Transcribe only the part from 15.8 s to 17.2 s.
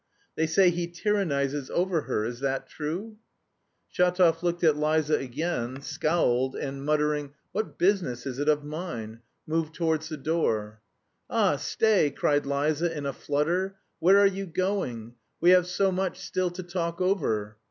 much still to talk